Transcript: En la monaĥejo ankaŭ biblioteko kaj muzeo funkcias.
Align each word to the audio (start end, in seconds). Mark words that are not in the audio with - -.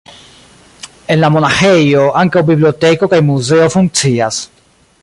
En 1.15 1.21
la 1.23 1.29
monaĥejo 1.35 2.07
ankaŭ 2.23 2.45
biblioteko 2.49 3.11
kaj 3.13 3.21
muzeo 3.31 3.71
funkcias. 3.77 4.43